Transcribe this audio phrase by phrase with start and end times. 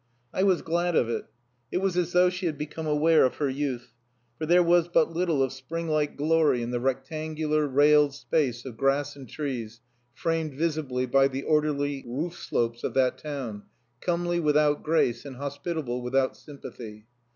[0.33, 1.25] I was glad of it.
[1.71, 3.93] It was as though she had become aware of her youth
[4.39, 8.77] for there was but little of spring like glory in the rectangular railed space of
[8.77, 9.79] grass and trees,
[10.15, 13.61] framed visibly by the orderly roof slopes of that town,
[13.99, 17.05] comely without grace, and hospitable without sympathy.